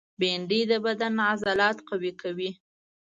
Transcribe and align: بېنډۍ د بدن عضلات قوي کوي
بېنډۍ 0.19 0.61
د 0.71 0.73
بدن 0.85 1.13
عضلات 1.29 1.77
قوي 1.89 2.11
کوي 2.21 2.51